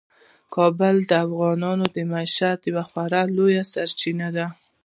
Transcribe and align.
کابل 0.55 0.95
د 1.09 1.11
افغانانو 1.25 1.85
د 1.95 1.97
معیشت 2.11 2.59
یوه 2.69 2.83
خورا 2.89 3.21
لویه 3.37 3.63
سرچینه 3.73 4.27
ده. 4.37 4.47